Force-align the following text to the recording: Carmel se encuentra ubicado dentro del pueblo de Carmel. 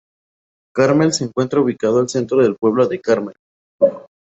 Carmel 0.73 1.13
se 1.13 1.25
encuentra 1.25 1.61
ubicado 1.61 2.03
dentro 2.03 2.39
del 2.41 2.55
pueblo 2.55 2.87
de 2.87 2.99
Carmel. 2.99 3.35